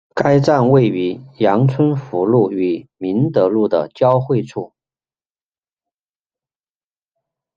[0.15, 4.73] 该站位于杨春湖路与明德路的交汇处。